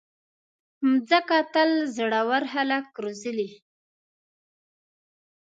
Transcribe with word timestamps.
مځکه 0.89 1.37
تل 1.53 1.69
زړور 1.95 2.43
خلک 2.53 2.85
روزلي. 3.03 3.49